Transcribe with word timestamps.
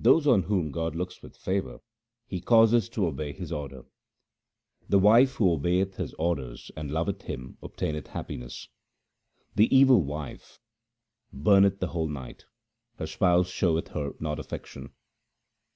Those 0.00 0.26
on 0.26 0.42
whom 0.42 0.72
God 0.72 0.96
looks 0.96 1.22
with 1.22 1.36
favour 1.36 1.78
He 2.26 2.40
causes 2.40 2.88
to 2.88 3.06
obey 3.06 3.32
His 3.32 3.52
order:— 3.52 3.84
The 4.88 4.98
wife 4.98 5.34
who 5.36 5.52
obeyeth 5.52 5.94
His 5.94 6.12
orders 6.14 6.72
and 6.76 6.90
loveth 6.90 7.22
Him 7.22 7.56
ob 7.62 7.76
taineth 7.76 8.08
happiness. 8.08 8.66
The 9.54 9.72
evil 9.72 10.02
wife 10.02 10.58
burneth 11.32 11.78
the 11.78 11.86
whole 11.86 12.08
night; 12.08 12.46
her 12.98 13.06
spouse 13.06 13.48
showeth 13.48 13.86
her 13.90 14.14
not 14.18 14.40
affection. 14.40 14.90